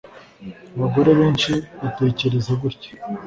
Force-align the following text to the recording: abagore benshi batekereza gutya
abagore 0.75 1.11
benshi 1.19 1.51
batekereza 1.81 2.51
gutya 2.61 2.91